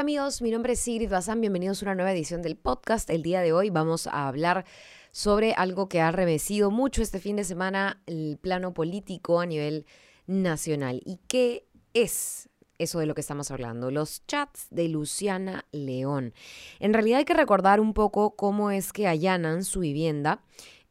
Hola 0.00 0.04
amigos, 0.04 0.40
mi 0.40 0.50
nombre 0.50 0.72
es 0.72 0.80
Sigrid 0.80 1.10
Bazán, 1.10 1.42
bienvenidos 1.42 1.82
a 1.82 1.84
una 1.84 1.94
nueva 1.94 2.10
edición 2.10 2.40
del 2.40 2.56
podcast. 2.56 3.10
El 3.10 3.22
día 3.22 3.42
de 3.42 3.52
hoy 3.52 3.68
vamos 3.68 4.06
a 4.06 4.28
hablar 4.28 4.64
sobre 5.10 5.52
algo 5.52 5.90
que 5.90 6.00
ha 6.00 6.10
remecido 6.10 6.70
mucho 6.70 7.02
este 7.02 7.18
fin 7.18 7.36
de 7.36 7.44
semana 7.44 8.00
el 8.06 8.38
plano 8.40 8.72
político 8.72 9.40
a 9.40 9.44
nivel 9.44 9.84
nacional. 10.26 11.02
¿Y 11.04 11.18
qué 11.28 11.66
es 11.92 12.48
eso 12.78 12.98
de 12.98 13.04
lo 13.04 13.14
que 13.14 13.20
estamos 13.20 13.50
hablando? 13.50 13.90
Los 13.90 14.26
chats 14.26 14.68
de 14.70 14.88
Luciana 14.88 15.66
León. 15.70 16.32
En 16.78 16.94
realidad 16.94 17.18
hay 17.18 17.26
que 17.26 17.34
recordar 17.34 17.78
un 17.78 17.92
poco 17.92 18.36
cómo 18.36 18.70
es 18.70 18.94
que 18.94 19.06
allanan 19.06 19.64
su 19.64 19.80
vivienda. 19.80 20.42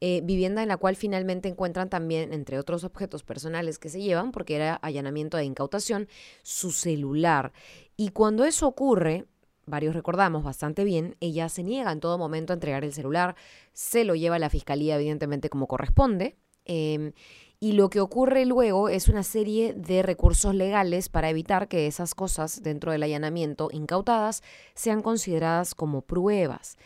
Eh, 0.01 0.21
vivienda 0.23 0.61
en 0.61 0.69
la 0.69 0.77
cual 0.77 0.95
finalmente 0.95 1.49
encuentran 1.49 1.89
también, 1.89 2.31
entre 2.31 2.57
otros 2.57 2.85
objetos 2.85 3.23
personales 3.23 3.79
que 3.79 3.89
se 3.89 4.01
llevan, 4.01 4.31
porque 4.31 4.55
era 4.55 4.75
allanamiento 4.75 5.35
de 5.35 5.43
incautación, 5.43 6.07
su 6.41 6.71
celular. 6.71 7.51
Y 7.99 8.11
cuando 8.11 8.45
eso 8.45 8.65
ocurre, 8.65 9.25
varios 9.65 9.93
recordamos 9.93 10.41
bastante 10.41 10.85
bien, 10.85 11.17
ella 11.19 11.49
se 11.49 11.63
niega 11.63 11.91
en 11.91 11.99
todo 11.99 12.17
momento 12.17 12.53
a 12.53 12.55
entregar 12.55 12.85
el 12.85 12.93
celular, 12.93 13.35
se 13.73 14.05
lo 14.05 14.15
lleva 14.15 14.37
a 14.37 14.39
la 14.39 14.49
fiscalía 14.49 14.95
evidentemente 14.95 15.49
como 15.49 15.67
corresponde. 15.67 16.37
Em, 16.63 17.11
y 17.59 17.73
lo 17.73 17.89
que 17.89 17.99
ocurre 17.99 18.45
luego 18.45 18.87
es 18.87 19.09
una 19.09 19.23
serie 19.23 19.73
de 19.73 20.01
recursos 20.01 20.55
legales 20.55 21.09
para 21.09 21.29
evitar 21.29 21.67
que 21.67 21.87
esas 21.87 22.15
cosas 22.15 22.63
dentro 22.63 22.93
del 22.93 23.03
allanamiento 23.03 23.67
incautadas 23.73 24.43
sean 24.75 25.01
consideradas 25.01 25.75
como 25.75 26.01
pruebas. 26.01 26.77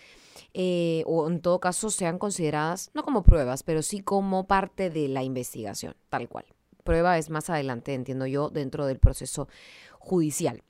Eh, 0.56 1.04
o 1.06 1.28
en 1.30 1.42
todo 1.42 1.60
caso 1.60 1.92
sean 1.92 2.18
consideradas 2.18 2.90
no 2.96 3.04
como 3.04 3.22
pruebas, 3.22 3.62
pero 3.62 3.84
sí 3.84 4.00
como 4.00 4.48
parte 4.48 4.90
de 4.90 5.10
la 5.10 5.22
investigación, 5.22 5.96
tal 6.10 6.28
cual. 6.28 6.46
Prueba 6.84 7.20
es 7.20 7.30
más 7.30 7.52
adelante, 7.52 7.94
entiendo 7.94 8.26
yo, 8.26 8.50
dentro 8.50 8.88
del 8.88 8.98
proceso 8.98 9.48
judicial. 10.00 10.64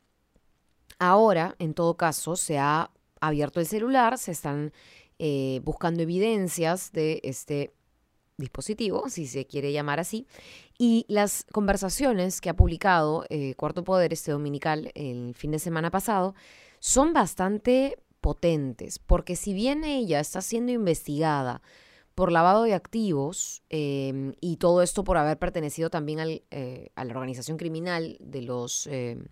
Ahora, 0.99 1.55
en 1.59 1.73
todo 1.73 1.97
caso, 1.97 2.36
se 2.36 2.58
ha 2.58 2.91
abierto 3.22 3.59
el 3.59 3.66
celular, 3.66 4.17
se 4.17 4.31
están 4.31 4.73
eh, 5.19 5.61
buscando 5.63 6.02
evidencias 6.02 6.91
de 6.91 7.22
este 7.23 7.73
dispositivo, 8.38 9.09
si 9.09 9.27
se 9.27 9.45
quiere 9.45 9.72
llamar 9.72 10.00
así, 10.00 10.27
y 10.77 11.05
las 11.08 11.45
conversaciones 11.52 12.41
que 12.41 12.50
ha 12.50 12.55
publicado 12.55 13.25
eh, 13.30 13.53
Cuarto 13.55 13.83
Poder 13.83 14.11
este 14.11 14.31
dominical 14.31 14.91
el 14.95 15.35
fin 15.35 15.52
de 15.52 15.59
semana 15.59 15.91
pasado 15.91 16.33
son 16.80 17.13
bastante 17.13 18.00
potentes, 18.22 19.00
porque 19.00 19.35
si 19.35 19.53
bien 19.53 19.83
ella 19.83 20.19
está 20.19 20.41
siendo 20.41 20.72
investigada 20.72 21.61
por 22.16 22.31
lavado 22.31 22.63
de 22.63 22.73
activos 22.73 23.63
em, 23.69 24.33
y 24.39 24.57
todo 24.57 24.81
esto 24.81 25.03
por 25.03 25.17
haber 25.17 25.38
pertenecido 25.38 25.89
también 25.89 26.19
eh, 26.52 26.89
a 26.95 27.05
la 27.05 27.13
organización 27.13 27.57
criminal 27.57 28.17
de 28.19 28.41
los 28.41 28.88
em, 28.88 29.25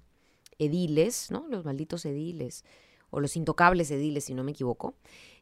ediles, 0.61 1.31
¿no? 1.31 1.45
Los 1.49 1.65
malditos 1.65 2.05
ediles, 2.05 2.63
o 3.09 3.19
los 3.19 3.35
intocables 3.35 3.91
ediles, 3.91 4.25
si 4.25 4.33
no 4.33 4.43
me 4.43 4.51
equivoco. 4.51 4.95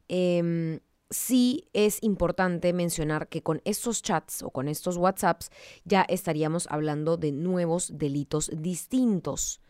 Em, 0.08 0.80
sí 1.10 1.68
es 1.74 2.02
importante 2.02 2.74
mencionar 2.74 3.28
que 3.28 3.44
con 3.44 3.62
estos 3.66 4.02
chats 4.02 4.44
o 4.44 4.52
con 4.52 4.68
estos 4.68 4.98
WhatsApps 4.98 5.52
ya 5.84 6.02
estaríamos 6.04 6.68
hablando 6.70 7.18
de 7.18 7.32
nuevos 7.32 7.92
delitos 7.98 8.50
distintos 8.56 9.62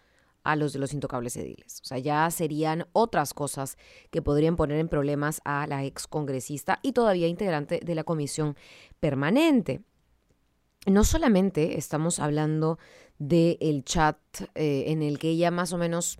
a 0.44 0.56
los 0.56 0.74
de 0.74 0.80
los 0.80 0.94
intocables 0.94 1.36
ediles. 1.36 1.82
O 1.82 1.86
sea, 1.86 1.98
ya 1.98 2.30
serían 2.32 2.88
otras 2.94 3.34
cosas 3.34 3.78
que 4.10 4.22
podrían 4.22 4.56
poner 4.56 4.80
en 4.80 4.88
problemas 4.88 5.42
a 5.44 5.68
la 5.68 5.84
ex 5.84 6.08
congresista 6.08 6.80
y 6.82 6.94
todavía 6.94 7.28
integrante 7.28 7.82
de 7.84 7.96
la 7.96 8.04
comisión 8.04 8.56
permanente. 9.00 9.82
No 10.86 11.04
solamente 11.04 11.78
estamos 11.78 12.20
hablando 12.20 12.80
del 13.20 13.84
chat 13.84 14.18
eh, 14.56 14.86
en 14.88 15.04
el 15.04 15.20
que 15.20 15.30
ella 15.30 15.52
más 15.52 15.74
o 15.74 15.78
menos 15.78 16.18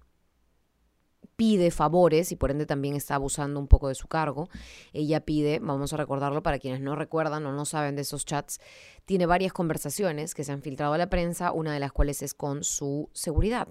pide 1.40 1.72
favores 1.72 2.34
y 2.34 2.36
por 2.36 2.52
ende 2.52 2.66
también 2.66 2.98
está 2.98 3.16
abusando 3.16 3.62
un 3.62 3.68
poco 3.68 3.88
de 3.88 3.96
su 3.96 4.10
cargo. 4.10 4.50
Ella 4.92 5.22
pide, 5.22 5.60
vamos 5.60 5.94
a 5.94 5.98
recordarlo 5.98 6.44
para 6.44 6.60
quienes 6.60 6.82
no 6.82 6.98
recuerdan 6.98 7.46
o 7.46 7.54
no 7.54 7.64
saben 7.64 7.96
de 7.96 8.02
esos 8.02 8.26
chats, 8.26 8.60
tiene 9.06 9.26
varias 9.26 9.54
conversaciones 9.54 10.36
que 10.36 10.44
se 10.44 10.52
han 10.52 10.62
filtrado 10.62 10.92
a 10.92 10.98
la 10.98 11.10
prensa, 11.10 11.54
una 11.54 11.74
de 11.74 11.80
las 11.80 11.94
cuales 11.94 12.22
es 12.22 12.34
con 12.34 12.66
su 12.66 13.10
seguridad, 13.14 13.70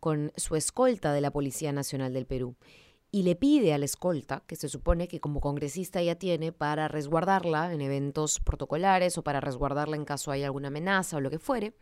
con 0.00 0.32
su 0.36 0.54
escolta 0.54 1.14
de 1.14 1.22
la 1.22 1.30
Policía 1.30 1.72
Nacional 1.72 2.12
del 2.12 2.26
Perú. 2.26 2.56
Y 3.10 3.22
le 3.22 3.36
pide 3.36 3.72
a 3.72 3.78
la 3.78 3.86
escolta, 3.86 4.42
que 4.46 4.56
se 4.56 4.68
supone 4.68 5.08
que 5.08 5.18
como 5.18 5.40
congresista 5.40 6.00
ella 6.00 6.18
tiene 6.18 6.52
para 6.52 6.88
resguardarla 6.88 7.72
en 7.72 7.80
eventos 7.80 8.38
protocolares 8.38 9.16
o 9.16 9.24
para 9.24 9.40
resguardarla 9.40 9.96
en 9.96 10.04
caso 10.04 10.30
haya 10.30 10.44
alguna 10.44 10.68
amenaza 10.68 11.16
o 11.16 11.20
lo 11.20 11.30
que 11.30 11.38
fuere, 11.38 11.72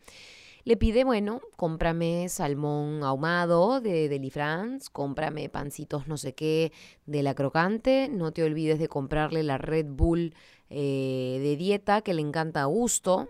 le 0.66 0.76
pide, 0.76 1.04
bueno, 1.04 1.42
cómprame 1.54 2.28
salmón 2.28 3.04
ahumado 3.04 3.80
de 3.80 4.08
Delifrance, 4.08 4.88
cómprame 4.90 5.48
pancitos 5.48 6.08
no 6.08 6.16
sé 6.16 6.34
qué 6.34 6.72
de 7.06 7.22
la 7.22 7.36
crocante, 7.36 8.08
no 8.08 8.32
te 8.32 8.42
olvides 8.42 8.80
de 8.80 8.88
comprarle 8.88 9.44
la 9.44 9.58
Red 9.58 9.86
Bull 9.88 10.34
eh, 10.68 11.38
de 11.40 11.56
dieta 11.56 12.02
que 12.02 12.14
le 12.14 12.22
encanta 12.22 12.62
a 12.62 12.64
gusto. 12.64 13.28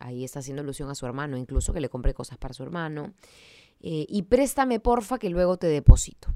Ahí 0.00 0.24
está 0.24 0.40
haciendo 0.40 0.62
alusión 0.62 0.90
a 0.90 0.96
su 0.96 1.06
hermano, 1.06 1.36
incluso 1.36 1.72
que 1.72 1.80
le 1.80 1.88
compre 1.88 2.14
cosas 2.14 2.36
para 2.36 2.52
su 2.52 2.64
hermano. 2.64 3.14
Eh, 3.80 4.04
y 4.08 4.22
préstame 4.22 4.80
porfa 4.80 5.20
que 5.20 5.30
luego 5.30 5.58
te 5.58 5.68
deposito. 5.68 6.34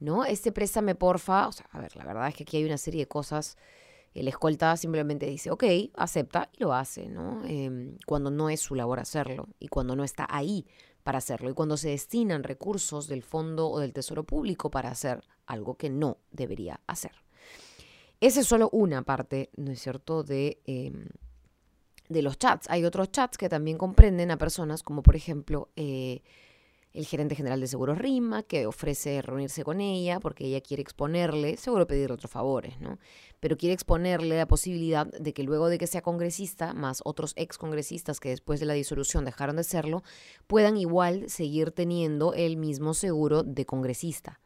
¿No? 0.00 0.24
Este 0.24 0.50
préstame 0.50 0.94
porfa, 0.94 1.46
o 1.46 1.52
sea, 1.52 1.66
a 1.72 1.78
ver, 1.78 1.94
la 1.94 2.06
verdad 2.06 2.28
es 2.28 2.34
que 2.34 2.44
aquí 2.44 2.56
hay 2.56 2.64
una 2.64 2.78
serie 2.78 3.02
de 3.02 3.08
cosas 3.08 3.58
el 4.14 4.28
escolta 4.28 4.76
simplemente 4.76 5.26
dice, 5.26 5.50
ok, 5.50 5.64
acepta 5.94 6.50
y 6.52 6.62
lo 6.62 6.74
hace, 6.74 7.08
¿no? 7.08 7.42
Em, 7.44 7.96
cuando 8.06 8.30
no 8.30 8.50
es 8.50 8.60
su 8.60 8.74
labor 8.74 9.00
hacerlo 9.00 9.48
y 9.58 9.68
cuando 9.68 9.96
no 9.96 10.04
está 10.04 10.26
ahí 10.28 10.66
para 11.02 11.18
hacerlo 11.18 11.50
y 11.50 11.54
cuando 11.54 11.76
se 11.76 11.88
destinan 11.88 12.42
recursos 12.42 13.08
del 13.08 13.22
fondo 13.22 13.68
o 13.68 13.80
del 13.80 13.92
tesoro 13.92 14.24
público 14.24 14.70
para 14.70 14.90
hacer 14.90 15.24
algo 15.46 15.76
que 15.76 15.90
no 15.90 16.18
debería 16.30 16.80
hacer. 16.86 17.12
Esa 18.20 18.40
es 18.40 18.46
solo 18.46 18.68
una 18.70 19.02
parte, 19.02 19.50
¿no 19.56 19.72
es 19.72 19.80
cierto?, 19.80 20.22
de, 20.22 20.60
em, 20.66 21.08
de 22.08 22.22
los 22.22 22.38
chats. 22.38 22.70
Hay 22.70 22.84
otros 22.84 23.10
chats 23.10 23.36
que 23.36 23.48
también 23.48 23.78
comprenden 23.78 24.30
a 24.30 24.38
personas 24.38 24.82
como, 24.82 25.02
por 25.02 25.16
ejemplo, 25.16 25.70
eh, 25.74 26.22
el 26.92 27.06
gerente 27.06 27.34
general 27.34 27.60
de 27.60 27.66
Seguros 27.66 27.98
Rima, 27.98 28.42
que 28.42 28.66
ofrece 28.66 29.22
reunirse 29.22 29.64
con 29.64 29.80
ella 29.80 30.20
porque 30.20 30.44
ella 30.44 30.60
quiere 30.60 30.82
exponerle, 30.82 31.56
seguro 31.56 31.86
pedirle 31.86 32.14
otros 32.14 32.30
favores, 32.30 32.80
¿no? 32.80 32.98
Pero 33.40 33.56
quiere 33.56 33.72
exponerle 33.72 34.36
la 34.36 34.46
posibilidad 34.46 35.06
de 35.06 35.32
que 35.32 35.42
luego 35.42 35.68
de 35.68 35.78
que 35.78 35.86
sea 35.86 36.02
congresista, 36.02 36.74
más 36.74 37.00
otros 37.04 37.32
ex 37.36 37.56
congresistas 37.56 38.20
que 38.20 38.28
después 38.28 38.60
de 38.60 38.66
la 38.66 38.74
disolución 38.74 39.24
dejaron 39.24 39.56
de 39.56 39.64
serlo, 39.64 40.02
puedan 40.46 40.76
igual 40.76 41.30
seguir 41.30 41.70
teniendo 41.70 42.34
el 42.34 42.56
mismo 42.56 42.94
seguro 42.94 43.42
de 43.42 43.64
congresista. 43.64 44.40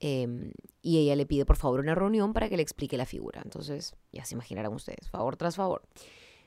Em, 0.00 0.52
y 0.80 0.98
ella 0.98 1.14
le 1.14 1.26
pide 1.26 1.44
por 1.44 1.56
favor 1.56 1.80
una 1.80 1.94
reunión 1.94 2.32
para 2.32 2.48
que 2.48 2.56
le 2.56 2.62
explique 2.62 2.96
la 2.96 3.04
figura. 3.06 3.42
Entonces, 3.44 3.94
ya 4.12 4.24
se 4.24 4.34
imaginarán 4.34 4.72
ustedes, 4.72 5.10
favor 5.10 5.36
tras 5.36 5.56
favor. 5.56 5.82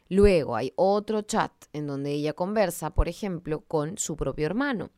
Luego 0.10 0.56
hay 0.56 0.74
otro 0.76 1.22
chat 1.22 1.52
en 1.72 1.88
donde 1.88 2.12
ella 2.12 2.34
conversa, 2.34 2.92
por 2.92 3.08
ejemplo, 3.08 3.62
con 3.62 3.98
su 3.98 4.16
propio 4.16 4.46
hermano. 4.46 4.92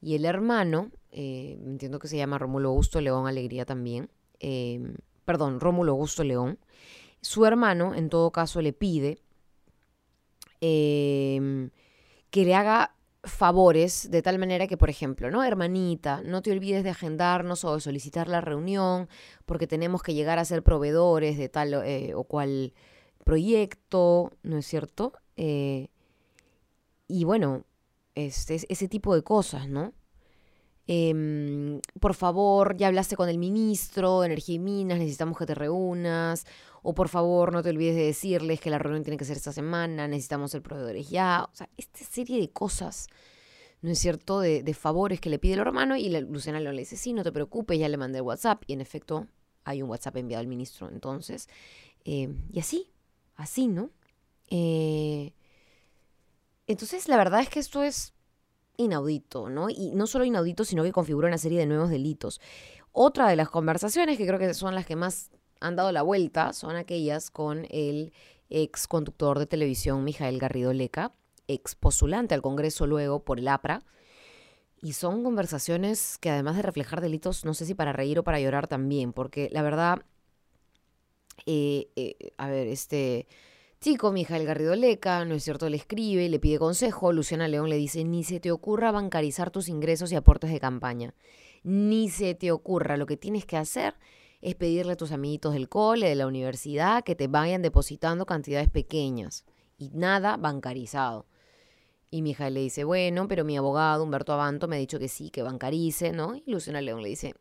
Y 0.00 0.14
el 0.14 0.24
hermano, 0.24 0.90
eh, 1.10 1.58
entiendo 1.64 1.98
que 1.98 2.08
se 2.08 2.16
llama 2.16 2.38
Rómulo 2.38 2.70
Augusto 2.70 3.00
León 3.00 3.26
Alegría 3.26 3.64
también, 3.64 4.10
em, 4.40 4.94
perdón, 5.24 5.60
Rómulo 5.60 5.92
Augusto 5.92 6.22
León, 6.24 6.58
su 7.20 7.46
hermano 7.46 7.94
en 7.94 8.08
todo 8.08 8.30
caso 8.30 8.60
le 8.62 8.72
pide 8.72 9.18
em, 10.60 11.70
que 12.30 12.44
le 12.44 12.54
haga 12.54 12.94
favores 13.24 14.10
de 14.10 14.22
tal 14.22 14.38
manera 14.38 14.66
que, 14.66 14.76
por 14.76 14.90
ejemplo, 14.90 15.30
¿no? 15.30 15.44
Hermanita, 15.44 16.22
no 16.24 16.42
te 16.42 16.52
olvides 16.52 16.84
de 16.84 16.90
agendarnos 16.90 17.64
o 17.64 17.74
de 17.74 17.80
solicitar 17.80 18.28
la 18.28 18.40
reunión 18.40 19.08
porque 19.44 19.66
tenemos 19.66 20.02
que 20.02 20.14
llegar 20.14 20.38
a 20.38 20.44
ser 20.44 20.62
proveedores 20.62 21.36
de 21.38 21.48
tal 21.48 21.74
eh, 21.74 22.14
o 22.14 22.24
cual 22.24 22.72
proyecto, 23.24 24.32
¿no 24.42 24.58
es 24.58 24.66
cierto? 24.66 25.12
Eh, 25.36 25.88
y 27.08 27.24
bueno, 27.24 27.64
este, 28.16 28.60
ese 28.68 28.88
tipo 28.88 29.14
de 29.14 29.22
cosas, 29.22 29.68
¿no? 29.68 29.92
Em, 30.88 31.80
por 32.00 32.14
favor, 32.14 32.76
ya 32.76 32.86
hablaste 32.88 33.16
con 33.16 33.28
el 33.28 33.38
ministro 33.38 34.20
de 34.20 34.26
Energía 34.26 34.54
y 34.56 34.58
Minas, 34.58 34.98
necesitamos 34.98 35.36
que 35.36 35.46
te 35.46 35.54
reúnas. 35.54 36.46
O 36.82 36.94
por 36.94 37.08
favor, 37.08 37.52
no 37.52 37.62
te 37.62 37.70
olvides 37.70 37.96
de 37.96 38.04
decirles 38.04 38.60
que 38.60 38.70
la 38.70 38.78
reunión 38.78 39.02
tiene 39.02 39.16
que 39.16 39.24
ser 39.24 39.36
esta 39.36 39.52
semana, 39.52 40.06
necesitamos 40.06 40.52
ser 40.52 40.62
proveedores 40.62 41.10
ya. 41.10 41.48
O 41.52 41.54
sea, 41.54 41.68
esta 41.76 42.04
serie 42.04 42.40
de 42.40 42.50
cosas, 42.50 43.08
¿no 43.82 43.90
es 43.90 43.98
cierto? 43.98 44.40
De, 44.40 44.74
favores 44.74 45.20
que 45.20 45.28
le 45.28 45.40
pide 45.40 45.54
el 45.54 45.60
hermano 45.60 45.96
y 45.96 46.08
la, 46.08 46.20
Luciana 46.20 46.60
le 46.60 46.72
dice, 46.72 46.96
sí, 46.96 47.12
no 47.12 47.24
te 47.24 47.32
preocupes, 47.32 47.78
ya 47.78 47.88
le 47.88 47.96
mandé 47.96 48.18
el 48.18 48.22
WhatsApp. 48.22 48.62
Y 48.68 48.74
en 48.74 48.80
efecto, 48.80 49.26
hay 49.64 49.82
un 49.82 49.90
WhatsApp 49.90 50.16
enviado 50.18 50.40
al 50.40 50.46
ministro. 50.46 50.88
Entonces, 50.88 51.48
em, 52.04 52.44
y 52.52 52.60
así, 52.60 52.92
así, 53.34 53.66
¿no? 53.66 53.90
Eh, 54.48 55.32
entonces, 56.66 57.08
la 57.08 57.16
verdad 57.16 57.40
es 57.40 57.48
que 57.48 57.60
esto 57.60 57.82
es 57.82 58.12
inaudito, 58.76 59.48
¿no? 59.48 59.70
Y 59.70 59.92
no 59.94 60.06
solo 60.06 60.24
inaudito, 60.24 60.64
sino 60.64 60.82
que 60.82 60.92
configura 60.92 61.28
una 61.28 61.38
serie 61.38 61.58
de 61.58 61.66
nuevos 61.66 61.90
delitos. 61.90 62.40
Otra 62.92 63.28
de 63.28 63.36
las 63.36 63.48
conversaciones 63.48 64.18
que 64.18 64.26
creo 64.26 64.38
que 64.38 64.52
son 64.54 64.74
las 64.74 64.86
que 64.86 64.96
más 64.96 65.30
han 65.60 65.76
dado 65.76 65.92
la 65.92 66.02
vuelta 66.02 66.52
son 66.52 66.76
aquellas 66.76 67.30
con 67.30 67.66
el 67.70 68.12
ex 68.50 68.86
conductor 68.86 69.38
de 69.38 69.46
televisión 69.46 70.04
Mijael 70.04 70.38
Garrido 70.38 70.72
Leca, 70.72 71.12
ex 71.48 71.74
postulante 71.74 72.34
al 72.34 72.42
Congreso 72.42 72.86
luego 72.86 73.24
por 73.24 73.38
el 73.38 73.48
APRA. 73.48 73.82
Y 74.82 74.92
son 74.92 75.24
conversaciones 75.24 76.18
que 76.18 76.30
además 76.30 76.56
de 76.56 76.62
reflejar 76.62 77.00
delitos, 77.00 77.44
no 77.44 77.54
sé 77.54 77.64
si 77.64 77.74
para 77.74 77.92
reír 77.92 78.18
o 78.18 78.24
para 78.24 78.40
llorar 78.40 78.66
también, 78.66 79.12
porque 79.12 79.48
la 79.50 79.62
verdad, 79.62 80.02
eh, 81.46 81.88
eh, 81.96 82.32
a 82.36 82.48
ver, 82.48 82.68
este 82.68 83.26
chico, 83.80 84.12
Mijael 84.12 84.44
Garrido 84.44 84.74
Leca, 84.74 85.24
¿no 85.24 85.34
es 85.34 85.44
cierto? 85.44 85.68
Le 85.68 85.76
escribe, 85.76 86.28
le 86.28 86.38
pide 86.38 86.58
consejo, 86.58 87.12
Luciana 87.12 87.48
León 87.48 87.68
le 87.68 87.76
dice, 87.76 88.04
ni 88.04 88.24
se 88.24 88.40
te 88.40 88.50
ocurra 88.50 88.90
bancarizar 88.90 89.50
tus 89.50 89.68
ingresos 89.68 90.12
y 90.12 90.16
aportes 90.16 90.50
de 90.50 90.60
campaña, 90.60 91.14
ni 91.62 92.08
se 92.08 92.34
te 92.34 92.52
ocurra, 92.52 92.96
lo 92.96 93.06
que 93.06 93.16
tienes 93.16 93.44
que 93.44 93.56
hacer 93.56 93.94
es 94.40 94.54
pedirle 94.54 94.92
a 94.92 94.96
tus 94.96 95.12
amiguitos 95.12 95.54
del 95.54 95.68
cole, 95.68 96.08
de 96.08 96.14
la 96.14 96.26
universidad, 96.26 97.04
que 97.04 97.14
te 97.14 97.26
vayan 97.26 97.62
depositando 97.62 98.26
cantidades 98.26 98.68
pequeñas 98.68 99.44
y 99.78 99.90
nada 99.90 100.36
bancarizado. 100.36 101.26
Y 102.10 102.22
mi 102.22 102.30
hija 102.30 102.50
le 102.50 102.60
dice, 102.60 102.84
bueno, 102.84 103.26
pero 103.28 103.44
mi 103.44 103.56
abogado 103.56 104.04
Humberto 104.04 104.32
Abanto 104.32 104.68
me 104.68 104.76
ha 104.76 104.78
dicho 104.78 104.98
que 104.98 105.08
sí, 105.08 105.30
que 105.30 105.42
bancarice, 105.42 106.12
¿no? 106.12 106.36
Y 106.36 106.44
Luciana 106.46 106.80
León 106.80 107.02
le 107.02 107.08
dice, 107.08 107.34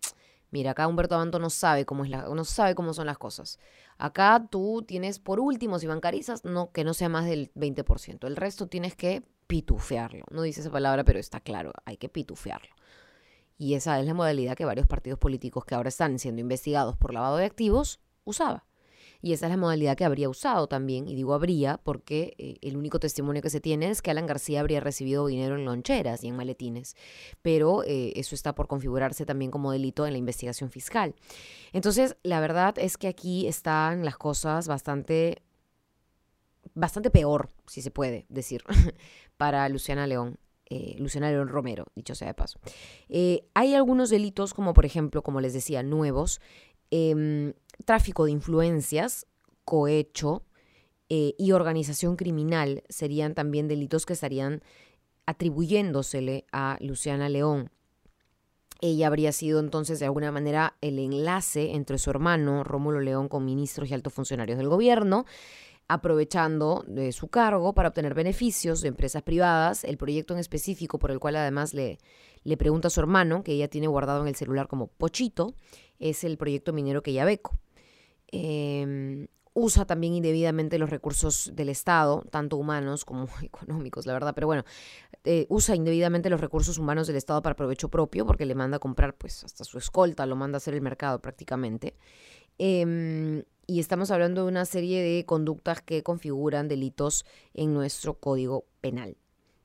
mira, 0.52 0.72
acá 0.72 0.88
Humberto 0.88 1.16
Abanto 1.16 1.40
no 1.40 1.50
sabe 1.50 1.86
cómo 1.86 2.06
es 2.06 2.12
no 2.12 2.46
sabe 2.46 2.76
cómo 2.76 2.94
son 2.94 3.08
las 3.08 3.18
cosas. 3.18 3.60
Acá 3.98 4.48
tú 4.50 4.84
tienes, 4.88 5.20
por 5.20 5.40
último, 5.40 5.80
si 5.80 5.88
bancarizas, 5.88 6.44
no, 6.44 6.72
que 6.72 6.84
no 6.84 6.94
sea 6.94 7.10
más 7.10 7.26
del 7.26 7.52
20%. 7.54 8.28
El 8.28 8.36
resto 8.36 8.68
tienes 8.68 8.96
que 8.96 9.24
pitufearlo. 9.48 10.26
No 10.32 10.42
dice 10.42 10.62
esa 10.62 10.72
palabra, 10.72 11.04
pero 11.04 11.20
está 11.20 11.40
claro, 11.40 11.72
hay 11.86 11.98
que 11.98 12.10
pitufearlo. 12.10 12.74
Y 13.58 13.76
esa 13.76 14.00
es 14.00 14.06
la 14.06 14.14
modalidad 14.14 14.56
que 14.56 14.66
varios 14.66 14.88
partidos 14.88 15.20
políticos 15.20 15.64
que 15.66 15.76
ahora 15.76 15.90
están 15.90 16.20
siendo 16.20 16.42
investigados 16.42 16.98
por 16.98 17.14
lavado 17.14 17.38
de 17.38 17.46
activos 17.46 18.02
usaba. 18.26 18.66
Y 19.26 19.34
esa 19.34 19.48
es 19.48 19.50
la 19.50 19.58
modalidad 19.58 19.98
que 19.98 20.06
habría 20.06 20.30
usado 20.30 20.68
también, 20.68 21.08
y 21.08 21.16
digo 21.16 21.34
habría 21.34 21.80
porque 21.84 22.36
eh, 22.38 22.58
el 22.62 22.78
único 22.78 23.00
testimonio 23.00 23.42
que 23.42 23.50
se 23.50 23.60
tiene 23.60 23.90
es 23.90 24.04
que 24.04 24.12
Alan 24.12 24.28
García 24.28 24.60
habría 24.60 24.82
recibido 24.82 25.26
dinero 25.26 25.56
en 25.56 25.66
loncheras 25.66 26.24
y 26.24 26.28
en 26.28 26.36
maletines, 26.36 26.96
pero 27.42 27.82
eh, 27.82 28.14
eso 28.18 28.36
está 28.36 28.54
por 28.54 28.68
configurarse 28.68 29.26
también 29.26 29.50
como 29.50 29.72
delito 29.72 30.06
en 30.06 30.14
la 30.14 30.20
investigación 30.20 30.70
fiscal. 30.70 31.16
Entonces, 31.74 32.18
la 32.22 32.40
verdad 32.40 32.76
es 32.78 32.98
que 32.98 33.08
aquí 33.08 33.48
están 33.48 34.06
las 34.06 34.16
cosas 34.16 34.68
bastante, 34.68 35.42
bastante 36.76 37.10
peor, 37.10 37.50
si 37.66 37.82
se 37.82 37.90
puede 37.90 38.28
decir, 38.30 38.62
para 39.38 39.68
Luciana 39.70 40.06
León. 40.06 40.38
Eh, 40.70 40.98
Luciana 41.00 41.32
León 41.32 41.48
Romero, 41.48 41.88
dicho 41.96 42.14
sea 42.14 42.28
de 42.28 42.36
paso. 42.36 42.60
Hay 43.56 43.74
algunos 43.74 44.12
delitos, 44.12 44.54
como 44.54 44.76
por 44.76 44.86
ejemplo, 44.86 45.24
como 45.24 45.42
les 45.42 45.54
decía, 45.54 45.82
nuevos, 45.82 46.42
em, 46.92 47.54
tráfico 47.84 48.26
de 48.26 48.32
influencias, 48.32 49.28
cohecho 49.64 50.44
eh, 51.10 51.34
y 51.38 51.52
organización 51.52 52.16
criminal 52.16 52.84
serían 52.90 53.36
también 53.36 53.68
delitos 53.68 54.06
que 54.06 54.14
estarían 54.14 54.62
atribuyéndosele 55.26 56.46
a 56.52 56.78
Luciana 56.80 57.30
León. 57.30 57.72
Ella 58.82 59.08
habría 59.08 59.32
sido 59.32 59.60
entonces 59.60 60.00
de 60.00 60.06
alguna 60.06 60.32
manera 60.32 60.78
el 60.82 61.00
enlace 61.00 61.74
entre 61.74 61.98
su 61.98 62.10
hermano 62.10 62.64
Rómulo 62.64 63.00
León 63.00 63.30
con 63.30 63.46
ministros 63.46 63.90
y 63.90 63.94
altos 63.94 64.14
funcionarios 64.14 64.58
del 64.58 64.70
gobierno 64.70 65.26
aprovechando 65.88 66.84
de 66.88 67.12
su 67.12 67.28
cargo 67.28 67.74
para 67.74 67.90
obtener 67.90 68.14
beneficios 68.14 68.82
de 68.82 68.90
empresas 68.90 69.22
privadas. 69.24 69.84
El 69.84 69.98
proyecto 69.98 70.34
en 70.34 70.40
específico, 70.40 70.98
por 71.00 71.12
el 71.12 71.20
cual 71.20 71.36
además 71.36 71.74
le, 71.74 72.00
le 72.44 72.58
pregunta 72.58 72.88
a 72.88 72.92
su 72.92 73.00
hermano, 73.00 73.44
que 73.44 73.54
ella 73.54 73.68
tiene 73.68 73.88
guardado 73.88 74.22
en 74.22 74.28
el 74.28 74.36
celular 74.36 74.68
como 74.68 74.88
Pochito, 74.88 75.54
es 76.00 76.24
el 76.24 76.38
proyecto 76.38 76.74
minero 76.74 77.04
que 77.04 77.12
Quellaveco. 77.12 77.58
Eh, 78.32 79.28
usa 79.54 79.86
también 79.86 80.14
indebidamente 80.14 80.78
los 80.78 80.90
recursos 80.90 81.52
del 81.56 81.70
Estado, 81.70 82.26
tanto 82.30 82.58
humanos 82.58 83.06
como 83.06 83.28
económicos, 83.42 84.06
la 84.06 84.14
verdad, 84.14 84.34
pero 84.36 84.48
bueno, 84.48 84.66
eh, 85.24 85.46
usa 85.50 85.76
indebidamente 85.76 86.30
los 86.30 86.42
recursos 86.42 86.78
humanos 86.78 87.08
del 87.08 87.16
Estado 87.16 87.42
para 87.42 87.56
provecho 87.56 87.90
propio, 87.90 88.26
porque 88.26 88.46
le 88.46 88.54
manda 88.54 88.78
a 88.78 88.80
comprar, 88.80 89.16
pues, 89.16 89.44
hasta 89.44 89.64
su 89.64 89.78
escolta, 89.78 90.26
lo 90.26 90.36
manda 90.36 90.58
a 90.58 90.60
hacer 90.60 90.74
el 90.74 90.82
mercado 90.82 91.20
prácticamente. 91.20 91.96
Eh, 92.60 93.44
y 93.68 93.80
estamos 93.80 94.12
hablando 94.12 94.44
de 94.44 94.50
una 94.50 94.66
serie 94.66 95.02
de 95.02 95.26
conductas 95.26 95.82
que 95.82 96.04
configuran 96.04 96.68
delitos 96.68 97.26
en 97.54 97.74
nuestro 97.74 98.20
código 98.20 98.66
penal, 98.82 99.18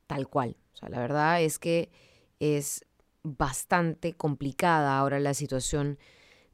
tal 0.06 0.28
cual. 0.28 0.56
O 0.72 0.76
sea, 0.76 0.88
la 0.88 0.98
verdad 0.98 1.42
es 1.42 1.58
que 1.58 1.90
es 2.38 2.86
bastante 3.22 4.14
complicada 4.14 4.98
ahora 4.98 5.20
la 5.20 5.34
situación 5.34 5.98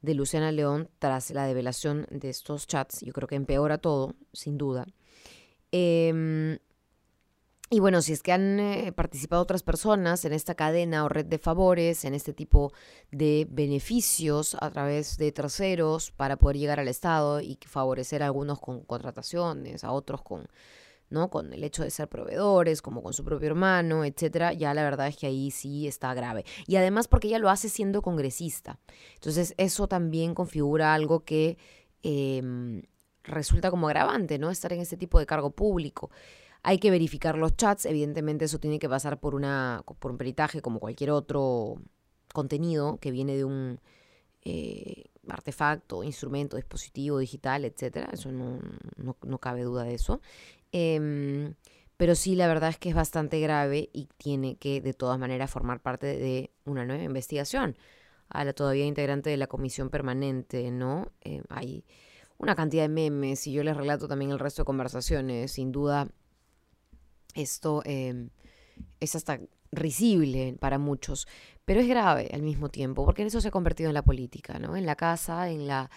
de 0.01 0.13
Luciana 0.13 0.51
León 0.51 0.89
tras 0.99 1.31
la 1.31 1.45
develación 1.45 2.07
de 2.09 2.29
estos 2.29 2.67
chats. 2.67 3.01
Yo 3.01 3.13
creo 3.13 3.27
que 3.27 3.35
empeora 3.35 3.77
todo, 3.77 4.15
sin 4.33 4.57
duda. 4.57 4.85
Eh, 5.71 6.57
y 7.69 7.81
bueno, 7.81 8.01
si 8.01 8.13
es 8.13 8.23
que 8.23 8.31
han 8.31 8.61
eh, 8.61 8.93
participado 8.93 9.41
otras 9.41 9.61
personas 9.61 10.23
en 10.23 10.31
esta 10.31 10.55
cadena 10.55 11.03
o 11.03 11.09
red 11.09 11.25
de 11.25 11.37
favores, 11.37 12.05
en 12.05 12.13
este 12.13 12.31
tipo 12.31 12.71
de 13.11 13.45
beneficios 13.49 14.55
a 14.61 14.71
través 14.71 15.17
de 15.17 15.33
terceros 15.33 16.11
para 16.11 16.37
poder 16.37 16.57
llegar 16.57 16.79
al 16.79 16.87
Estado 16.87 17.41
y 17.41 17.59
favorecer 17.65 18.23
a 18.23 18.27
algunos 18.27 18.61
con 18.61 18.83
contrataciones, 18.83 19.83
a 19.83 19.91
otros 19.91 20.21
con, 20.21 20.47
¿no? 21.09 21.29
con 21.29 21.53
el 21.53 21.63
hecho 21.63 21.83
de 21.83 21.89
ser 21.89 22.07
proveedores, 22.07 22.81
como 22.81 23.01
con 23.01 23.13
su 23.13 23.23
propio 23.23 23.47
hermano, 23.47 24.03
etcétera, 24.03 24.53
ya 24.53 24.73
la 24.73 24.83
verdad 24.83 25.07
es 25.07 25.17
que 25.17 25.27
ahí 25.27 25.51
sí 25.51 25.87
está 25.87 26.13
grave. 26.13 26.45
Y 26.65 26.75
además 26.75 27.07
porque 27.07 27.27
ella 27.27 27.39
lo 27.39 27.49
hace 27.49 27.69
siendo 27.69 28.01
congresista. 28.01 28.79
Entonces, 29.15 29.53
eso 29.57 29.87
también 29.87 30.33
configura 30.33 30.93
algo 30.93 31.23
que 31.23 31.57
em, 32.03 32.83
resulta 33.23 33.71
como 33.71 33.87
agravante, 33.87 34.37
¿no? 34.39 34.49
Estar 34.49 34.73
en 34.73 34.81
este 34.81 34.97
tipo 34.97 35.19
de 35.19 35.25
cargo 35.25 35.51
público. 35.51 36.11
Hay 36.63 36.79
que 36.79 36.91
verificar 36.91 37.37
los 37.37 37.55
chats, 37.55 37.85
evidentemente 37.85 38.45
eso 38.45 38.59
tiene 38.59 38.79
que 38.79 38.89
pasar 38.89 39.19
por, 39.19 39.35
una, 39.35 39.83
por 39.99 40.11
un 40.11 40.17
peritaje 40.17 40.61
como 40.61 40.79
cualquier 40.79 41.11
otro 41.11 41.75
contenido 42.33 42.97
que 42.99 43.11
viene 43.11 43.37
de 43.37 43.45
un 43.45 43.79
eh, 44.43 45.05
artefacto, 45.29 46.03
instrumento, 46.03 46.55
dispositivo 46.55 47.19
digital, 47.19 47.65
etcétera. 47.65 48.09
Eso 48.13 48.31
no, 48.31 48.59
no, 48.95 49.37
cabe 49.39 49.63
duda 49.63 49.83
de 49.83 49.93
eso. 49.93 50.21
Em, 50.71 51.55
pero 51.97 52.15
sí, 52.15 52.35
la 52.35 52.47
verdad 52.47 52.69
es 52.69 52.77
que 52.77 52.89
es 52.89 52.95
bastante 52.95 53.39
grave 53.39 53.89
y 53.93 54.07
tiene 54.17 54.57
que 54.57 54.81
de 54.81 54.93
todas 54.93 55.19
maneras 55.19 55.49
formar 55.49 55.81
parte 55.81 56.07
de 56.07 56.51
una 56.65 56.85
nueva 56.85 57.03
investigación. 57.03 57.77
A 58.29 58.43
la 58.43 58.53
todavía 58.53 58.85
integrante 58.85 59.29
de 59.29 59.37
la 59.37 59.47
comisión 59.47 59.89
permanente, 59.89 60.69
¿no? 60.71 61.11
Eh, 61.21 61.41
hay 61.49 61.85
una 62.37 62.55
cantidad 62.55 62.83
de 62.83 62.89
memes 62.89 63.47
y 63.47 63.53
yo 63.53 63.63
les 63.63 63.75
relato 63.77 64.07
también 64.07 64.31
el 64.31 64.39
resto 64.39 64.61
de 64.61 64.65
conversaciones. 64.65 65.51
Sin 65.53 65.71
duda, 65.71 66.07
esto 67.33 67.81
em, 67.85 68.29
es 68.99 69.15
hasta 69.15 69.39
risible 69.71 70.55
para 70.59 70.77
muchos, 70.77 71.27
pero 71.65 71.81
es 71.81 71.87
grave 71.87 72.29
al 72.33 72.41
mismo 72.41 72.69
tiempo, 72.69 73.05
porque 73.05 73.21
en 73.21 73.29
eso 73.29 73.41
se 73.41 73.49
ha 73.49 73.51
convertido 73.51 73.89
en 73.89 73.93
la 73.93 74.03
política, 74.03 74.59
¿no? 74.59 74.75
En 74.75 74.85
la 74.85 74.95
casa, 74.95 75.49
en 75.49 75.67
la, 75.67 75.89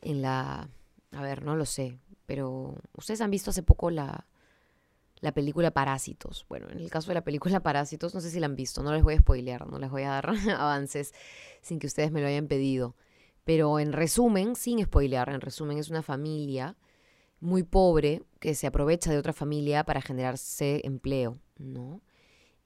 en 0.00 0.22
la, 0.22 0.68
a 1.12 1.22
ver, 1.22 1.42
no 1.42 1.56
lo 1.56 1.66
sé, 1.66 1.98
pero 2.32 2.76
ustedes 2.96 3.20
han 3.20 3.30
visto 3.30 3.50
hace 3.50 3.62
poco 3.62 3.90
la, 3.90 4.26
la 5.20 5.34
película 5.34 5.70
Parásitos. 5.70 6.46
Bueno, 6.48 6.70
en 6.70 6.78
el 6.78 6.88
caso 6.88 7.08
de 7.08 7.14
la 7.14 7.24
película 7.24 7.60
Parásitos, 7.60 8.14
no 8.14 8.22
sé 8.22 8.30
si 8.30 8.40
la 8.40 8.46
han 8.46 8.56
visto, 8.56 8.82
no 8.82 8.90
les 8.90 9.02
voy 9.02 9.12
a 9.12 9.18
spoilear, 9.18 9.66
no 9.66 9.78
les 9.78 9.90
voy 9.90 10.04
a 10.04 10.08
dar 10.08 10.30
avances 10.56 11.12
sin 11.60 11.78
que 11.78 11.86
ustedes 11.86 12.10
me 12.10 12.22
lo 12.22 12.28
hayan 12.28 12.46
pedido. 12.46 12.96
Pero 13.44 13.78
en 13.78 13.92
resumen, 13.92 14.56
sin 14.56 14.82
spoilear, 14.82 15.28
en 15.28 15.42
resumen 15.42 15.76
es 15.76 15.90
una 15.90 16.02
familia 16.02 16.78
muy 17.40 17.64
pobre 17.64 18.22
que 18.40 18.54
se 18.54 18.66
aprovecha 18.66 19.10
de 19.10 19.18
otra 19.18 19.34
familia 19.34 19.84
para 19.84 20.00
generarse 20.00 20.80
empleo, 20.84 21.38
¿no? 21.58 22.00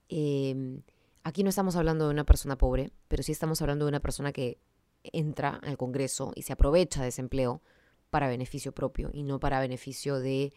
Em, 0.08 0.82
aquí 1.24 1.42
no 1.42 1.48
estamos 1.48 1.74
hablando 1.74 2.04
de 2.04 2.12
una 2.12 2.24
persona 2.24 2.56
pobre, 2.56 2.92
pero 3.08 3.24
sí 3.24 3.32
estamos 3.32 3.60
hablando 3.62 3.84
de 3.86 3.88
una 3.88 4.00
persona 4.00 4.30
que 4.30 4.60
entra 5.02 5.56
al 5.56 5.76
Congreso 5.76 6.30
y 6.36 6.42
se 6.42 6.52
aprovecha 6.52 7.02
de 7.02 7.08
ese 7.08 7.20
empleo 7.20 7.62
para 8.10 8.28
beneficio 8.28 8.72
propio 8.72 9.10
y 9.12 9.22
no 9.22 9.40
para 9.40 9.60
beneficio 9.60 10.18
de 10.18 10.52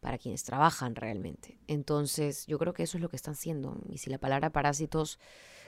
para 0.00 0.18
quienes 0.18 0.44
trabajan 0.44 0.96
realmente. 0.96 1.58
Entonces, 1.66 2.46
yo 2.46 2.58
creo 2.58 2.74
que 2.74 2.82
eso 2.82 2.98
es 2.98 3.02
lo 3.02 3.08
que 3.08 3.16
están 3.16 3.32
haciendo. 3.32 3.80
Y 3.88 3.96
si 3.96 4.10
la 4.10 4.18
palabra 4.18 4.50
parásitos 4.50 5.18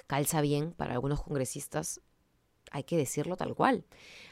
calza 0.07 0.43
bien 0.43 0.73
para 0.73 0.93
algunos 0.93 1.23
congresistas, 1.23 2.03
hay 2.71 2.85
que 2.85 2.99
decirlo 2.99 3.37
tal 3.37 3.55
cual. 3.55 3.87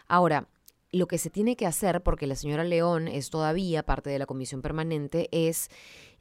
Ahora, 0.07 0.49
lo 0.93 1.07
que 1.09 1.19
se 1.19 1.31
tiene 1.31 1.57
que 1.57 1.67
hacer, 1.67 2.03
porque 2.03 2.27
la 2.27 2.37
señora 2.37 2.65
León 2.65 3.09
es 3.09 3.31
todavía 3.31 3.83
parte 3.83 4.11
de 4.11 4.19
la 4.19 4.27
comisión 4.27 4.63
permanente, 4.63 5.29
es 5.33 5.69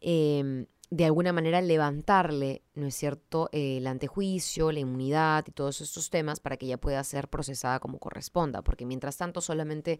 em, 0.02 0.66
de 0.90 1.06
alguna 1.06 1.34
manera 1.34 1.62
levantarle, 1.62 2.64
¿no 2.76 2.88
es 2.88 2.96
cierto?, 2.96 3.50
el 3.52 3.86
antejuicio, 3.86 4.72
la 4.72 4.80
inmunidad 4.80 5.46
y 5.48 5.52
todos 5.52 5.82
estos 5.82 6.10
temas 6.10 6.40
para 6.40 6.58
que 6.58 6.68
ella 6.68 6.80
pueda 6.80 7.04
ser 7.04 7.28
procesada 7.28 7.80
como 7.80 8.00
corresponda, 8.00 8.62
porque 8.62 8.86
mientras 8.86 9.18
tanto 9.18 9.42
solamente 9.42 10.00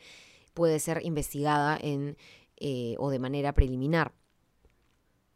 puede 0.54 0.80
ser 0.80 1.02
investigada 1.04 1.78
en 1.82 2.18
eh, 2.58 2.96
o 3.00 3.10
de 3.10 3.20
manera 3.20 3.54
preliminar. 3.54 4.14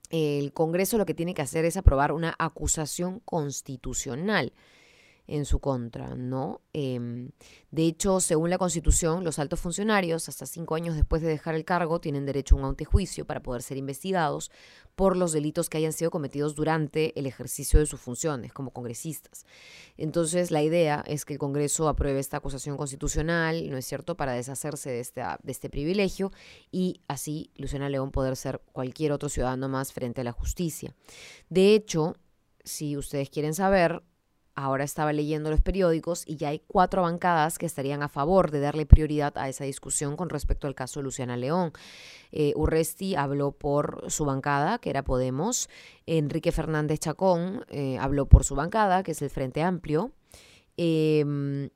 El 0.09 0.53
Congreso 0.53 0.97
lo 0.97 1.05
que 1.05 1.13
tiene 1.13 1.33
que 1.33 1.41
hacer 1.41 1.65
es 1.65 1.75
aprobar 1.75 2.11
una 2.11 2.35
acusación 2.39 3.19
constitucional 3.25 4.53
en 5.27 5.45
su 5.45 5.59
contra, 5.59 6.15
¿no? 6.15 6.61
Em, 6.73 7.31
de 7.69 7.83
hecho, 7.83 8.19
según 8.21 8.49
la 8.49 8.57
Constitución, 8.57 9.23
los 9.23 9.39
altos 9.39 9.59
funcionarios, 9.59 10.29
hasta 10.29 10.45
cinco 10.45 10.75
años 10.75 10.95
después 10.95 11.21
de 11.21 11.27
dejar 11.27 11.53
el 11.55 11.65
cargo, 11.65 11.99
tienen 11.99 12.25
derecho 12.25 12.55
a 12.55 12.59
un 12.59 12.65
antejuicio 12.65 13.25
para 13.25 13.43
poder 13.43 13.61
ser 13.61 13.77
investigados 13.77 14.51
por 14.95 15.15
los 15.17 15.31
delitos 15.31 15.69
que 15.69 15.77
hayan 15.77 15.93
sido 15.93 16.09
cometidos 16.09 16.55
durante 16.55 17.17
el 17.19 17.27
ejercicio 17.27 17.79
de 17.79 17.85
sus 17.85 17.99
funciones 17.99 18.53
como 18.53 18.71
congresistas. 18.71 19.45
Entonces, 19.97 20.49
la 20.49 20.63
idea 20.63 21.03
es 21.05 21.25
que 21.25 21.33
el 21.33 21.39
Congreso 21.39 21.87
apruebe 21.87 22.19
esta 22.19 22.37
acusación 22.37 22.77
constitucional, 22.77 23.69
¿no 23.69 23.77
es 23.77 23.85
cierto?, 23.85 24.15
para 24.15 24.31
deshacerse 24.31 24.89
de, 24.89 25.05
de 25.43 25.51
este 25.51 25.69
privilegio 25.69 26.31
y 26.71 27.01
así 27.07 27.51
Luciana 27.55 27.89
León 27.89 28.11
poder 28.11 28.35
ser 28.35 28.61
cualquier 28.71 29.11
otro 29.11 29.29
ciudadano 29.29 29.67
más 29.69 29.93
frente 29.93 30.21
a 30.21 30.23
la 30.23 30.31
justicia. 30.31 30.95
De 31.49 31.75
hecho, 31.75 32.15
si 32.63 32.97
ustedes 32.97 33.29
quieren 33.29 33.53
saber, 33.53 34.03
Ahora 34.59 34.83
estaba 34.83 35.13
leyendo 35.13 35.51
los 35.51 35.61
periódicos 35.61 36.23
y 36.25 36.35
ya 36.37 36.49
hay 36.49 36.63
cuatro 36.65 37.03
bancadas 37.03 37.59
que 37.59 37.67
estarían 37.67 38.01
a 38.01 38.09
favor 38.09 38.49
de 38.49 38.59
darle 38.59 38.87
prioridad 38.87 39.37
a 39.37 39.49
esa 39.49 39.65
discusión 39.65 40.17
con 40.17 40.29
respecto 40.29 40.65
al 40.65 40.73
caso 40.73 40.99
de 40.99 41.03
Luciana 41.03 41.37
León. 41.37 41.73
Eh, 42.31 42.53
Urresti 42.55 43.13
habló 43.13 43.51
por 43.51 44.05
su 44.07 44.25
bancada, 44.25 44.79
que 44.79 44.89
era 44.89 45.03
Podemos. 45.03 45.69
Enrique 46.07 46.51
Fernández 46.51 47.01
Chacón 47.01 47.65
eh, 47.69 47.99
habló 47.99 48.25
por 48.25 48.43
su 48.45 48.55
bancada, 48.55 49.03
que 49.03 49.11
es 49.11 49.21
el 49.21 49.29
Frente 49.29 49.61
Amplio. 49.61 50.11
Em, 50.75 51.69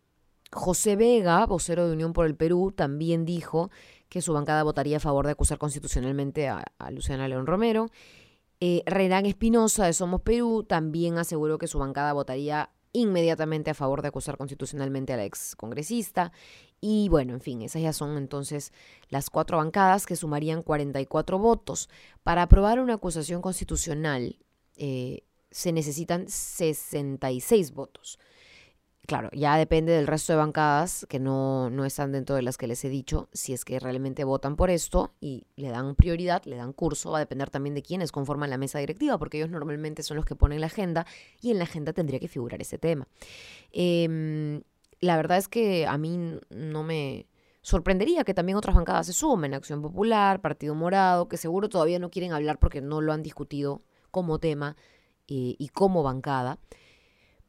José 0.51 0.95
Vega, 0.95 1.45
vocero 1.45 1.85
de 1.85 1.93
Unión 1.93 2.13
por 2.13 2.25
el 2.25 2.35
Perú, 2.35 2.73
también 2.75 3.25
dijo 3.25 3.69
que 4.09 4.23
su 4.23 4.33
bancada 4.33 4.63
votaría 4.63 4.97
a 4.97 4.99
favor 4.99 5.27
de 5.27 5.33
acusar 5.33 5.59
constitucionalmente 5.59 6.49
a 6.49 6.65
Luciana 6.89 7.27
León 7.27 7.45
Romero. 7.45 7.91
Eh, 8.63 8.83
Renán 8.85 9.25
Espinosa 9.25 9.87
de 9.87 9.93
Somos 9.93 10.21
Perú 10.21 10.63
también 10.63 11.17
aseguró 11.17 11.57
que 11.57 11.65
su 11.65 11.79
bancada 11.79 12.13
votaría 12.13 12.69
inmediatamente 12.93 13.71
a 13.71 13.73
favor 13.73 14.03
de 14.03 14.09
acusar 14.09 14.37
constitucionalmente 14.37 15.13
a 15.13 15.17
la 15.17 15.25
ex 15.25 15.55
congresista. 15.55 16.31
Y 16.79 17.09
bueno, 17.09 17.33
en 17.33 17.41
fin, 17.41 17.63
esas 17.63 17.81
ya 17.81 17.91
son 17.91 18.17
entonces 18.17 18.71
las 19.09 19.31
cuatro 19.31 19.57
bancadas 19.57 20.05
que 20.05 20.15
sumarían 20.15 20.61
44 20.61 21.39
votos. 21.39 21.89
Para 22.21 22.43
aprobar 22.43 22.79
una 22.79 22.93
acusación 22.93 23.41
constitucional 23.41 24.37
eh, 24.77 25.23
se 25.49 25.71
necesitan 25.71 26.27
66 26.27 27.73
votos 27.73 28.19
claro, 29.05 29.29
ya 29.33 29.57
depende 29.57 29.91
del 29.91 30.07
resto 30.07 30.33
de 30.33 30.37
bancadas 30.37 31.05
que 31.09 31.19
no, 31.19 31.69
no 31.69 31.85
están 31.85 32.11
dentro 32.11 32.35
de 32.35 32.41
las 32.41 32.57
que 32.57 32.67
les 32.67 32.83
he 32.85 32.89
dicho, 32.89 33.29
si 33.33 33.53
es 33.53 33.65
que 33.65 33.79
realmente 33.79 34.23
votan 34.23 34.55
por 34.55 34.69
esto 34.69 35.13
y 35.19 35.45
le 35.55 35.69
dan 35.69 35.95
prioridad, 35.95 36.43
le 36.45 36.55
dan 36.55 36.73
curso, 36.73 37.11
va 37.11 37.17
a 37.17 37.19
depender 37.19 37.49
también 37.49 37.75
de 37.75 37.81
quiénes 37.81 38.11
conforman 38.11 38.49
la 38.49 38.57
mesa 38.57 38.79
directiva, 38.79 39.17
porque 39.17 39.37
ellos 39.37 39.49
normalmente 39.49 40.03
son 40.03 40.17
los 40.17 40.25
que 40.25 40.35
ponen 40.35 40.61
la 40.61 40.67
agenda 40.67 41.05
y 41.41 41.51
en 41.51 41.57
la 41.57 41.65
agenda 41.65 41.93
tendría 41.93 42.19
que 42.19 42.27
figurar 42.27 42.61
ese 42.61 42.77
tema. 42.77 43.07
Em, 43.71 44.61
la 44.99 45.17
verdad 45.17 45.37
es 45.37 45.47
que 45.47 45.87
a 45.87 45.97
mí 45.97 46.39
no 46.49 46.83
me 46.83 47.27
sorprendería 47.61 48.23
que 48.23 48.33
también 48.33 48.57
otras 48.57 48.75
bancadas 48.75 49.07
se 49.07 49.13
sumen, 49.13 49.53
Acción 49.53 49.81
Popular, 49.81 50.41
Partido 50.41 50.75
Morado, 50.75 51.27
que 51.27 51.37
seguro 51.37 51.69
todavía 51.69 51.99
no 51.99 52.09
quieren 52.09 52.33
hablar 52.33 52.59
porque 52.59 52.81
no 52.81 53.01
lo 53.01 53.13
han 53.13 53.23
discutido 53.23 53.81
como 54.09 54.39
tema 54.39 54.75
eh, 55.27 55.55
y 55.57 55.69
como 55.69 56.03
bancada. 56.03 56.59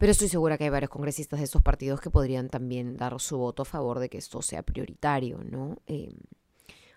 Pero 0.03 0.11
estoy 0.11 0.27
segura 0.27 0.59
que 0.59 0.65
hay 0.65 0.71
varios 0.71 0.91
congresistas 0.91 1.39
de 1.39 1.45
estos 1.45 1.63
partidos 1.63 2.01
que 2.01 2.11
podrían 2.11 2.49
también 2.49 2.97
dar 2.97 3.21
su 3.21 3.39
voto 3.39 3.63
a 3.63 3.65
favor 3.65 4.01
de 4.01 4.09
que 4.09 4.19
esto 4.19 4.43
sea 4.43 4.65
prioritario, 4.65 5.39
¿no? 5.49 5.77
Em, 5.87 6.17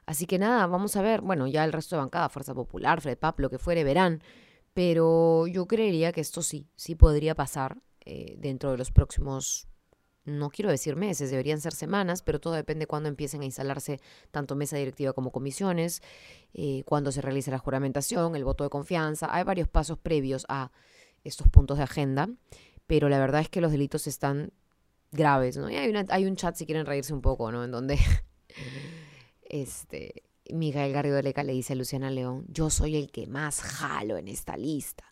así 0.08 0.26
que 0.26 0.40
nada, 0.40 0.66
vamos 0.66 0.96
a 0.96 1.04
ver. 1.04 1.22
Bueno, 1.22 1.46
ya 1.46 1.64
el 1.66 1.72
resto 1.72 1.96
de 1.96 2.00
bancada, 2.00 2.30
Fuerza 2.30 2.56
Popular, 2.56 3.02
FredPap, 3.02 3.40
lo 3.42 3.52
que 3.52 3.60
fuere, 3.60 3.84
verán. 3.84 4.24
Pero 4.74 5.46
yo 5.46 5.68
creería 5.68 6.14
que 6.14 6.22
esto 6.22 6.42
sí, 6.42 6.68
sí 6.76 6.96
podría 6.96 7.36
pasar 7.36 7.78
eh, 8.06 8.38
dentro 8.40 8.72
de 8.72 8.80
los 8.80 8.92
próximos, 8.92 9.68
no 10.24 10.50
quiero 10.50 10.72
decir 10.72 10.96
meses, 10.96 11.30
deberían 11.30 11.62
ser 11.62 11.76
semanas, 11.76 12.24
pero 12.24 12.40
todo 12.40 12.56
depende 12.56 12.86
de 12.86 12.88
cuándo 12.88 13.08
empiecen 13.08 13.42
a 13.42 13.46
instalarse 13.46 14.00
tanto 14.32 14.56
mesa 14.56 14.78
directiva 14.78 15.14
como 15.14 15.32
comisiones, 15.32 16.02
eh, 16.56 16.82
cuándo 16.88 17.12
se 17.12 17.22
realice 17.22 17.52
la 17.52 17.60
juramentación, 17.60 18.36
el 18.36 18.46
voto 18.46 18.64
de 18.64 18.72
confianza. 18.72 19.28
Hay 19.32 19.44
varios 19.44 19.68
pasos 19.68 20.00
previos 20.00 20.48
a 20.50 20.72
estos 21.24 21.48
puntos 21.50 21.78
de 21.78 21.84
agenda 21.84 22.30
pero 22.88 23.10
la 23.10 23.20
verdad 23.20 23.42
es 23.42 23.50
que 23.50 23.62
los 23.62 23.72
delitos 23.72 24.08
están 24.08 24.52
graves, 25.12 25.58
¿no? 25.58 25.70
Y 25.70 25.76
hay, 25.76 25.94
hay 26.10 26.26
un 26.26 26.36
chat 26.36 26.56
si 26.56 26.66
quieren 26.66 26.86
reírse 26.86 27.14
un 27.14 27.22
poco, 27.22 27.52
¿no? 27.52 27.64
En 27.64 27.72
donde 27.72 27.98
este, 29.44 30.24
Miguel 30.50 30.94
Garrido 30.94 31.22
Leca 31.22 31.44
le 31.44 31.54
dice 31.54 31.74
a 31.74 31.76
Luciana 31.76 32.10
León, 32.10 32.46
yo 32.48 32.70
soy 32.70 32.96
el 32.96 33.12
que 33.12 33.28
más 33.28 33.62
jalo 33.62 34.18
en 34.18 34.28
esta 34.28 34.58
lista. 34.58 35.06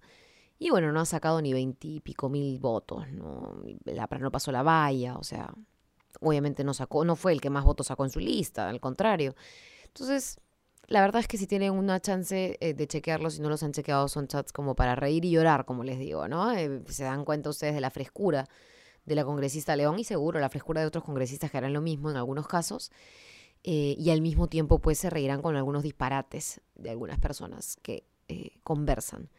Y 0.60 0.70
bueno, 0.70 0.92
no 0.92 1.00
ha 1.00 1.06
sacado 1.06 1.42
ni 1.42 1.52
veintipico 1.52 2.30
mil 2.30 2.60
votos, 2.60 3.10
¿no? 3.12 3.62
La, 3.86 4.08
no 4.20 4.32
pasó 4.32 4.52
la 4.52 4.64
valla, 4.64 5.18
o 5.18 5.24
sea, 5.24 5.54
obviamente 6.22 6.64
no 6.64 6.74
sacó, 6.74 7.04
no 7.04 7.16
fue 7.16 7.34
el 7.34 7.42
que 7.42 7.50
más 7.50 7.66
votos 7.66 7.88
sacó 7.88 8.06
en 8.06 8.12
su 8.12 8.20
lista, 8.20 8.70
al 8.70 8.80
contrario. 8.80 9.36
Entonces, 9.86 10.40
la 10.88 11.02
verdad 11.02 11.22
es 11.22 11.28
que 11.28 11.38
si 11.38 11.48
tienen 11.48 11.72
una 11.72 12.00
chance 12.02 12.58
eh, 12.60 12.74
de 12.74 12.88
chequearlos, 12.88 13.36
si 13.36 13.42
no 13.42 13.50
los 13.50 13.64
han 13.64 13.72
chequeado, 13.72 14.08
son 14.08 14.28
chats 14.28 14.52
como 14.52 14.76
para 14.76 14.96
reír 14.96 15.26
y 15.26 15.32
llorar, 15.32 15.66
como 15.66 15.84
les 15.84 15.98
digo, 15.98 16.28
¿no? 16.28 16.52
Eh, 16.52 16.82
se 16.88 17.04
dan 17.04 17.26
cuenta 17.26 17.50
ustedes 17.50 17.74
de 17.74 17.82
la 17.82 17.90
frescura 17.90 18.48
de 19.06 19.16
la 19.16 19.26
congresista 19.26 19.76
León 19.76 20.00
y 20.00 20.04
seguro 20.04 20.40
la 20.40 20.50
frescura 20.50 20.82
de 20.82 20.88
otros 20.88 21.04
congresistas 21.04 21.52
que 21.52 21.58
harán 21.58 21.74
lo 21.74 21.82
mismo 21.82 22.10
en 22.10 22.18
algunos 22.18 22.48
casos. 22.48 22.92
Eh, 23.64 23.96
y 23.98 24.10
al 24.10 24.22
mismo 24.22 24.48
tiempo, 24.48 24.80
pues 24.80 25.00
se 25.00 25.10
reirán 25.10 25.42
con 25.42 25.56
algunos 25.56 25.84
disparates 25.84 26.62
de 26.76 26.90
algunas 26.90 27.20
personas 27.20 27.78
que 27.82 28.06
conversan 28.64 29.30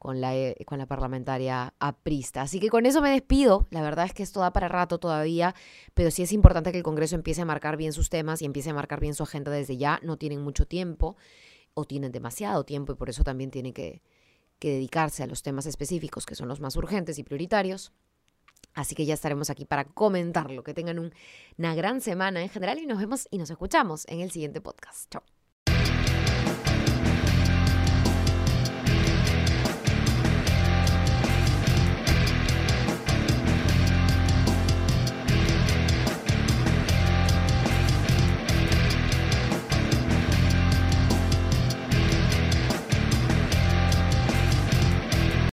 con 0.00 0.22
la, 0.22 0.34
eh, 0.34 0.56
con 0.64 0.78
la 0.78 0.86
parlamentaria 0.86 1.74
aprista. 1.78 2.40
Así 2.40 2.58
que 2.58 2.70
con 2.70 2.86
eso 2.86 3.02
me 3.02 3.10
despido. 3.10 3.66
La 3.70 3.82
verdad 3.82 4.06
es 4.06 4.14
que 4.14 4.22
esto 4.22 4.40
da 4.40 4.50
para 4.50 4.66
rato 4.66 4.98
todavía, 4.98 5.54
pero 5.92 6.10
sí 6.10 6.22
es 6.22 6.32
importante 6.32 6.72
que 6.72 6.78
el 6.78 6.82
Congreso 6.82 7.16
empiece 7.16 7.42
a 7.42 7.44
marcar 7.44 7.76
bien 7.76 7.92
sus 7.92 8.08
temas 8.08 8.40
y 8.40 8.46
empiece 8.46 8.70
a 8.70 8.74
marcar 8.74 8.98
bien 8.98 9.12
su 9.12 9.24
agenda 9.24 9.50
desde 9.50 9.76
ya. 9.76 10.00
No 10.02 10.16
tienen 10.16 10.40
mucho 10.40 10.66
tiempo 10.66 11.16
o 11.74 11.84
tienen 11.84 12.12
demasiado 12.12 12.64
tiempo 12.64 12.94
y 12.94 12.96
por 12.96 13.10
eso 13.10 13.24
también 13.24 13.50
tienen 13.50 13.74
que, 13.74 14.00
que 14.58 14.70
dedicarse 14.70 15.22
a 15.22 15.26
los 15.26 15.42
temas 15.42 15.66
específicos 15.66 16.24
que 16.24 16.34
son 16.34 16.48
los 16.48 16.60
más 16.60 16.76
urgentes 16.76 17.18
y 17.18 17.22
prioritarios. 17.22 17.92
Así 18.72 18.94
que 18.94 19.04
ya 19.04 19.12
estaremos 19.12 19.50
aquí 19.50 19.66
para 19.66 19.84
comentarlo. 19.84 20.64
Que 20.64 20.72
tengan 20.72 21.12
una 21.58 21.74
gran 21.74 22.00
semana 22.00 22.40
en 22.40 22.48
general 22.48 22.78
y 22.78 22.86
nos 22.86 22.98
vemos 22.98 23.28
y 23.30 23.36
nos 23.36 23.50
escuchamos 23.50 24.06
en 24.08 24.20
el 24.20 24.30
siguiente 24.30 24.62
podcast. 24.62 25.10
Chao. 25.10 25.39